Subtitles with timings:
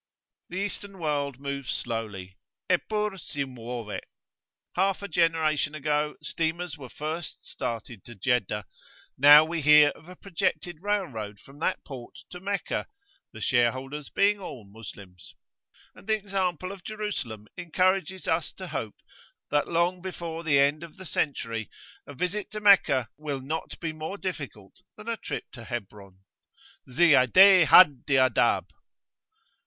[0.49, 3.99] The Eastern world moves slowly eppur si muove.
[4.73, 8.65] Half a generation ago steamers were first started to Jeddah:
[9.15, 12.87] now we hear of a projected railroad from that port to Meccah,
[13.31, 15.35] the shareholders being all Moslems.
[15.93, 18.95] And the example of Jerusalem encourages us to hope
[19.51, 21.69] that long before the end of the century
[22.07, 26.21] a visit to Meccah will not be more difficult than a trip to Hebron.
[26.89, 28.67] Ziyadeh hadd i adab!